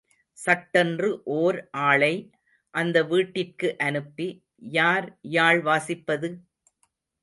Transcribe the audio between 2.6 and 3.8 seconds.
அந்த வீட்டிற்கு